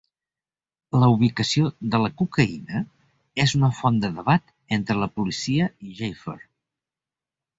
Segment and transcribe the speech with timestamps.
[1.01, 2.79] La ubicació de la cocaïna
[3.45, 6.37] és una font de debat entre la policia i Jaffer.